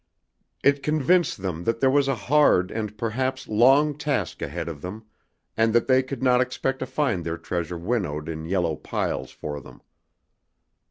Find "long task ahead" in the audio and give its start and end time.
3.47-4.67